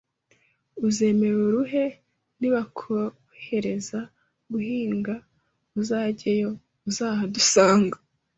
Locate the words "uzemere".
0.87-1.37